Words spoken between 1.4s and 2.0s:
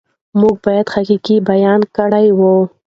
بیان